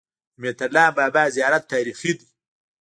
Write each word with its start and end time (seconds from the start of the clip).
د 0.03 0.03
مهترلام 0.41 0.91
بابا 0.97 1.23
زیارت 1.35 1.63
تاریخي 1.73 2.11
دی 2.19 2.27